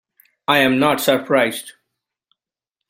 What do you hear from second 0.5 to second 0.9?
am